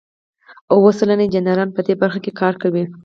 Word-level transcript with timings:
اوه 0.73 0.91
سلنه 0.97 1.23
انجینران 1.25 1.69
په 1.73 1.81
دې 1.87 1.93
برخه 2.01 2.19
کې 2.23 2.37
کار 2.39 2.53
کوي. 2.61 2.83